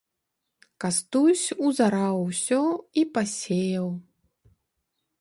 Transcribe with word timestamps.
Кастусь 0.85 1.43
узараў 1.67 2.15
усё 2.33 2.61
і 3.03 3.07
пасеяў. 3.19 3.89